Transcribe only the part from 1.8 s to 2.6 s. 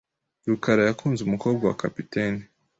capitaine.